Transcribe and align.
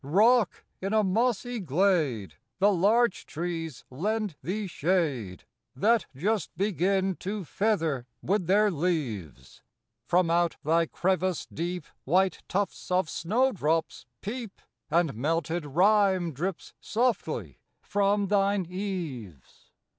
Rock, 0.03 0.63
in 0.81 0.95
a 0.95 1.03
mossy 1.03 1.59
glade, 1.59 2.33
The 2.57 2.73
larch 2.73 3.27
trees 3.27 3.85
lend 3.91 4.35
thee 4.41 4.65
shade,• 4.65 5.43
That 5.79 6.07
just 6.15 6.49
begin 6.57 7.15
to 7.17 7.45
feather 7.45 8.07
with 8.19 8.47
their 8.47 8.71
leaves: 8.71 9.61
From 10.07 10.31
out 10.31 10.57
thy 10.63 10.87
crevice 10.87 11.45
deep 11.45 11.85
White 12.03 12.41
tufts 12.47 12.89
of 12.89 13.11
snowdrops 13.11 14.07
peep, 14.21 14.59
And 14.89 15.13
melted 15.13 15.67
rime 15.67 16.33
drips 16.33 16.73
softly 16.79 17.59
from 17.83 18.25
thine 18.29 18.65
eaves. 18.67 19.69